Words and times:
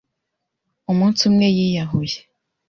Umunsi 0.91 1.21
umwe 1.29 1.47
yiyahuye. 1.57 2.17